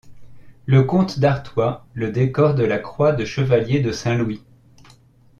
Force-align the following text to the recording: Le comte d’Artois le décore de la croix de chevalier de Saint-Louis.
Le 0.65 0.81
comte 0.81 1.19
d’Artois 1.19 1.85
le 1.93 2.09
décore 2.11 2.55
de 2.55 2.63
la 2.63 2.79
croix 2.79 3.11
de 3.11 3.23
chevalier 3.23 3.81
de 3.81 3.91
Saint-Louis. 3.91 4.43